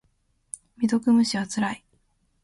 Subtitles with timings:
[0.77, 1.85] 未読無視はつらい。